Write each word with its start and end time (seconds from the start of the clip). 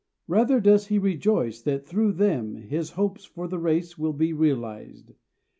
Rather 0.27 0.59
does 0.59 0.87
he 0.87 0.97
rejoice 0.97 1.61
that 1.61 1.85
through 1.85 2.11
them 2.13 2.55
his 2.55 2.89
hopes 2.89 3.23
for 3.23 3.47
the 3.47 3.59
race 3.59 3.99
will 3.99 4.13
be 4.13 4.33
realized. 4.33 5.13